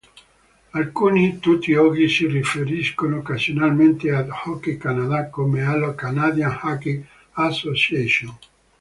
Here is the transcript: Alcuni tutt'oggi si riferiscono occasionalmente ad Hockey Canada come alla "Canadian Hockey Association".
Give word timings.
Alcuni 0.73 1.37
tutt'oggi 1.39 2.09
si 2.09 2.25
riferiscono 2.25 3.17
occasionalmente 3.17 4.11
ad 4.11 4.29
Hockey 4.45 4.75
Canada 4.75 5.29
come 5.29 5.63
alla 5.63 5.93
"Canadian 5.93 6.57
Hockey 6.63 7.05
Association". 7.33 8.35